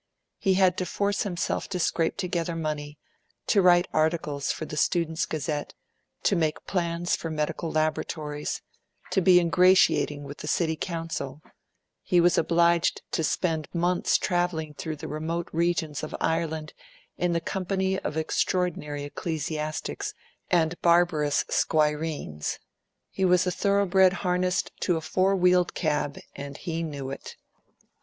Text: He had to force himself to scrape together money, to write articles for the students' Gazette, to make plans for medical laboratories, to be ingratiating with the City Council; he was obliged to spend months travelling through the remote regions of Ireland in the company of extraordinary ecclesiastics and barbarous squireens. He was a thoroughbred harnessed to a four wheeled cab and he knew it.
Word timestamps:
He 0.39 0.55
had 0.55 0.77
to 0.79 0.85
force 0.87 1.21
himself 1.21 1.67
to 1.69 1.77
scrape 1.79 2.17
together 2.17 2.55
money, 2.55 2.97
to 3.45 3.61
write 3.61 3.87
articles 3.93 4.51
for 4.51 4.65
the 4.65 4.75
students' 4.75 5.27
Gazette, 5.27 5.75
to 6.23 6.35
make 6.35 6.65
plans 6.65 7.15
for 7.15 7.29
medical 7.29 7.71
laboratories, 7.71 8.63
to 9.11 9.21
be 9.21 9.39
ingratiating 9.39 10.23
with 10.23 10.37
the 10.39 10.47
City 10.47 10.75
Council; 10.75 11.39
he 12.01 12.19
was 12.19 12.35
obliged 12.35 13.03
to 13.11 13.23
spend 13.23 13.67
months 13.75 14.17
travelling 14.17 14.73
through 14.73 14.95
the 14.95 15.07
remote 15.07 15.49
regions 15.53 16.01
of 16.01 16.15
Ireland 16.19 16.73
in 17.15 17.33
the 17.33 17.39
company 17.39 17.99
of 17.99 18.17
extraordinary 18.17 19.03
ecclesiastics 19.03 20.15
and 20.49 20.81
barbarous 20.81 21.45
squireens. 21.47 22.57
He 23.11 23.23
was 23.23 23.45
a 23.45 23.51
thoroughbred 23.51 24.13
harnessed 24.25 24.71
to 24.79 24.97
a 24.97 25.01
four 25.01 25.35
wheeled 25.35 25.75
cab 25.75 26.17
and 26.35 26.57
he 26.57 26.81
knew 26.81 27.11
it. 27.11 27.35